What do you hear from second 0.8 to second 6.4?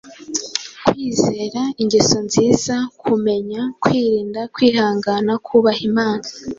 Kwizera, ingeso nziza, kumenya, kwirinda, kwihangana, kubaha Imana,